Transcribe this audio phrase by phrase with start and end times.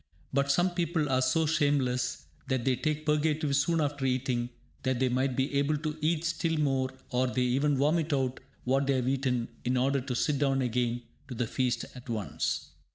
[0.33, 4.49] But some people are so shameless that they take purgatives soon after eating,
[4.81, 8.87] that they might be able to eat still more or they even vomit out what
[8.87, 12.71] they have eaten in order to sit down again to the feast at once!